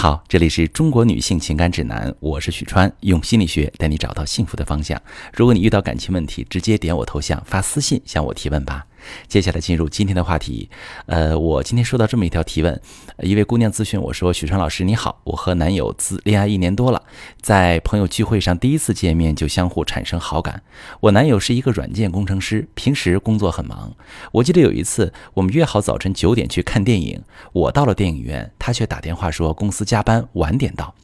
[0.00, 4.98] 好，这里是中国女性情感指南，我是许川，用心理学带你找到幸福的方向。
[5.34, 8.86] 如果你遇到感情问题，直接点我头像发私信向我提问吧。
[9.28, 10.68] 接下来进入今天的话题，
[11.06, 12.80] 呃，我今天收到这么一条提问，
[13.20, 17.02] 一位姑娘咨询我说：“许川老师你好，我和男友自恋爱一年多了，
[17.40, 20.62] 在朋友聚会上第一次见面就相互产生好感。
[21.00, 23.94] 我男友是一个软件工程师，平时工作很忙。
[24.32, 27.22] 我记得有一次我们约好早晨九点去看电影，
[27.52, 30.94] 我到了电影院，他却打电话说公司加班晚点到。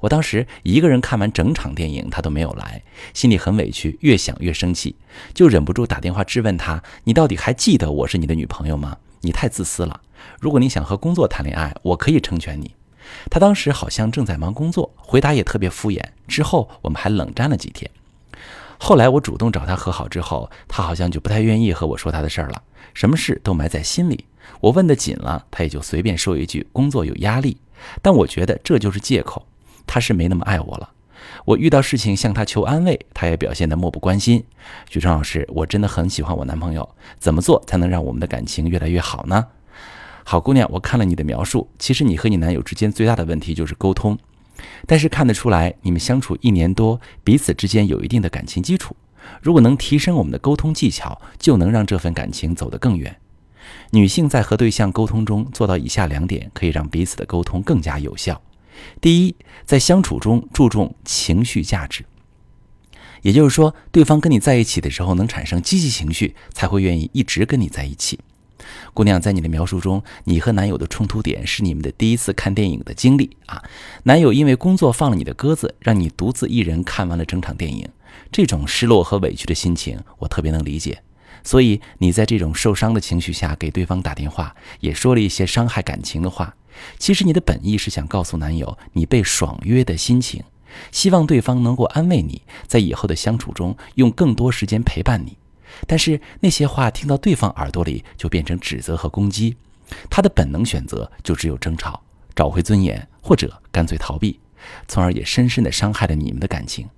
[0.00, 4.96] 我当时一个人看完整场电影，他都没有来，心里很委屈，越想越生气，
[5.34, 8.96] 就忍不住打电话质问他：“你到底还记得我是你的女朋友吗？
[9.20, 10.00] 你太自私了！
[10.40, 12.74] 如果你想和工作谈恋爱，我可以成全你。”
[13.30, 16.02] 他当时好像正在忙工作，回答也特别敷衍。
[16.26, 17.90] 之后我们还冷战了几天。
[18.78, 22.62] 后来我主动找他和好之后，他好像就不太愿意和我说他的事儿了，
[22.94, 24.26] 什么事都埋在心里。
[24.60, 27.58] 我问的紧了，他也就随便说一句：“工作有压力。”
[28.02, 29.46] 但我觉得这就是借口。
[29.86, 30.90] 他是没那么爱我了。
[31.44, 34.44] 我遇到事情向他求安慰，他也表现得漠不关心。
[34.90, 39.46] 许川老师，我真的很喜欢我男朋友，怎么做才能让我们的感情越来越好呢？
[40.24, 44.18] 好姑娘，我看了你的描述，其实你和你男友之间最大的问题就是沟通。
[44.86, 48.96] 但是看得出来，你们相处一年多，彼此之间有一定的感情基础。
[49.40, 53.16] 如果能提升我们的沟通技巧，就能让这份感情走得更远。
[53.90, 58.40] 女性在和对象沟通中做到以下两点，可以让彼此的沟通更加有效。
[59.00, 62.04] 第一，在相处中注重情绪价值，
[63.22, 68.18] 也就是说，对方跟你在一起的时候能产生积极情绪，才会愿意一直跟你在一起。
[68.94, 73.62] 姑娘，在你的描述中，你和男友的冲突点是你们的第一次看电影的经历啊。
[74.04, 77.88] 男友因为工作放了你的鸽子，让你独自一人看完了整场电影，
[78.32, 81.02] 这种失落和委屈的心情，我特别能理解。
[81.44, 86.56] 所以你在这种受伤的情绪下给对方打电话，也说了一些伤害感情的话。
[86.98, 90.42] 其实你的本意是想告诉男友你被爽约的心情，
[90.92, 95.38] 希望对方能够安慰你，在以后的相处中用更多时间陪伴你。
[95.86, 99.56] 但是那些话听到对方耳朵里就变成指责和攻击，
[100.08, 102.02] 他的本能选择就只有争吵、
[102.34, 104.40] 找回尊严，或者干脆逃避，
[104.88, 106.88] 从而也深深地伤害了你们的感情。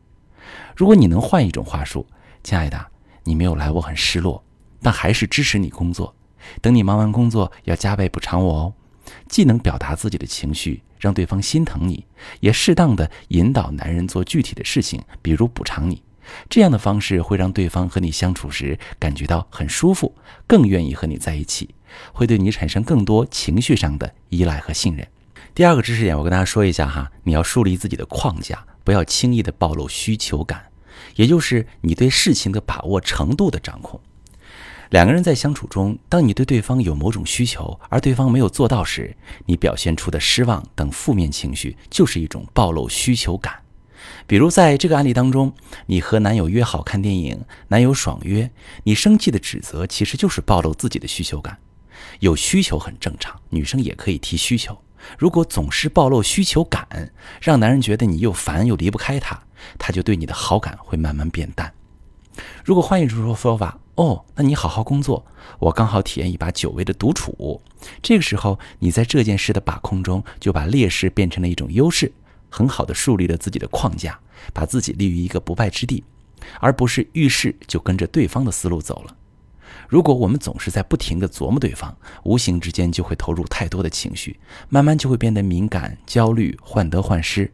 [0.77, 2.07] 如果你能换一种话术，
[2.45, 2.87] 亲爱的，
[3.25, 4.45] 你没有来，我很失落，
[4.81, 6.15] 但还是支持你工作。
[6.63, 8.75] 等你忙完工作，要加倍补偿我哦。
[9.29, 12.05] 既能表达自己的情绪，让对方心疼你，
[12.41, 16.03] 也适当的引导男人做具体的事情，比如补偿你。
[16.51, 20.15] 这样的方式会让对方和你相处时感觉到很舒服，
[20.47, 21.75] 更愿意和你在一起，
[22.13, 25.09] 会对你产生更多情绪上的依赖和信任。
[25.55, 30.67] 第二个知识点，我跟大家说一下哈，你要树立自己的框架，不要轻易的暴露需求感，
[31.17, 33.99] 也就是你对事情的把握程度的掌控。
[34.91, 39.15] 两个人在相处中，当你对对方有某种需求，而对方没有做到时，
[39.47, 43.55] 你表现出的失望等负面情绪，就是一种暴露需求感。
[44.27, 45.53] 比如在这个案例当中，
[45.87, 48.51] 你和男友约好看电影，男友爽约，
[48.85, 51.59] 你生气的指责，其实就是暴露自己的需求感。
[52.21, 54.79] 有需求很正常，女生也可以提需求。
[55.19, 59.39] 如果总是暴露需求感，让男人觉得你又烦又离不开他，
[59.79, 61.73] 他就对你的好感会慢慢变淡。
[62.65, 65.25] 如果换一种说说法，哦，那你好好工作，
[65.59, 67.61] 我刚好体验一把久违的独处。
[68.01, 72.13] 这个时候，你在这件事的把控中，就把劣势变成了一种优势，
[72.49, 74.19] 很好的树立了自己的框架，
[74.53, 76.05] 把自己立于一个不败之地，
[76.61, 79.17] 而不是遇事就跟着对方的思路走了。
[79.89, 84.39] 如果我们总是在不停地琢磨对方，无形之间就会投入太多的情绪，
[84.69, 87.51] 慢慢就会变得敏感、焦虑、患得患失。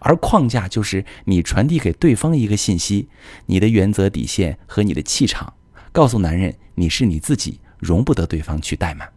[0.00, 3.08] 而框架就是你传递给对方一个信息，
[3.46, 5.52] 你的原则底线和你的气场，
[5.92, 9.10] 告诉男人你是你自己，容不得对方去怠慢。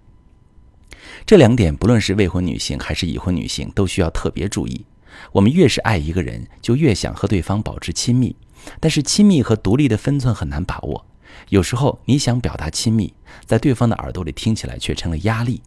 [1.25, 4.85] 这两点，不论是未婚女性还是已婚女性，都需要特别注意。
[5.33, 8.35] 我们越是爱一个人，就越想和对方保持亲密，
[8.79, 11.05] 但是亲密和独立的分寸很难把握。
[11.49, 13.13] 有时候你想表达亲密，
[13.45, 15.61] 在对方的耳朵里听起来却成了压力。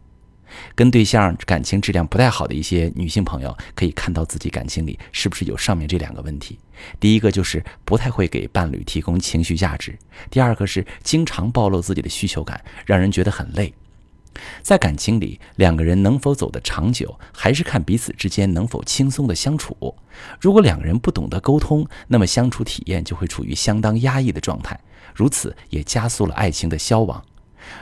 [0.73, 6.59] 跟对象感情质量不太好的一些女性朋友，可以看到自己感情里是不是有上面这两个问题。
[6.99, 9.93] 第一个就是不太会给伴侣提供情绪价值；
[10.29, 13.73] 第二个是经常暴露自己的需求感，让人觉得很累。
[14.61, 19.95] 在感情里，两个人能否走得长久，还是看彼此之间能否轻松的相处。
[20.41, 24.77] 如果两个人不懂得沟通，那么相处体验就会处于相当压抑的状态，
[25.13, 27.23] 如此也加速了爱情的消亡。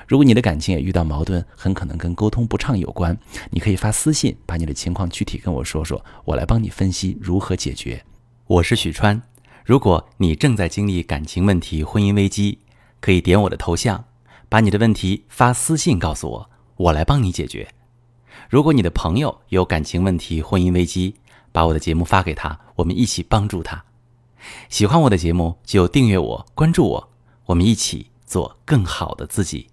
[0.08, 3.18] 如果你的感情也遇到矛盾，很可能跟沟通不畅有关。
[3.52, 8.04] 你可以发私信，把你的情况具体跟我说说，我来帮你分析如何解决。
[8.46, 9.22] 我是许川，
[9.66, 12.60] 如果你正在经历感情问题、婚姻危机，
[13.00, 14.06] 可以点我的头像，
[14.50, 17.68] 把你的问题发私信告诉我，我来帮你解决。
[18.50, 21.16] 如果你的朋友有感情问题、婚姻危机，
[21.52, 23.84] 把我的节目发给他，我们一起帮助他。
[24.70, 27.10] 喜欢我的节目就订阅我、关注我，
[27.46, 29.73] 我们一起做更好的自己。